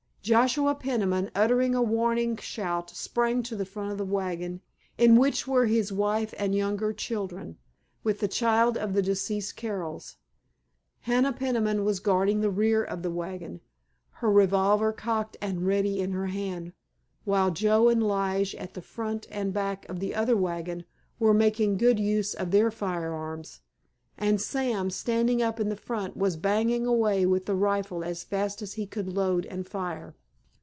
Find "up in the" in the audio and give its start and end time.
25.41-25.75